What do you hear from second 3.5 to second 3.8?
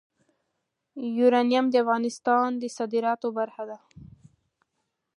ده.